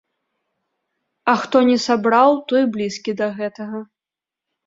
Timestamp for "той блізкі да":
2.53-3.27